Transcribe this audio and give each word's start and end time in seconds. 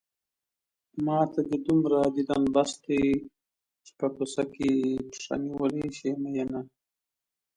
ماته 1.05 1.39
دې 1.47 1.57
دومره 1.65 1.99
ديدن 2.15 2.43
بس 2.55 2.71
دی 2.83 3.03
چې 3.85 3.91
په 3.99 4.07
کوڅه 4.15 4.43
کې 4.53 4.71
پښه 5.11 5.35
نيولی 5.45 5.87
شې 5.97 6.09
مينه 6.21 6.61